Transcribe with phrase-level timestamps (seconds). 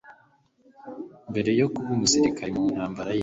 [1.31, 3.19] mbere yo kuba umusirikare mu ntambara y'isi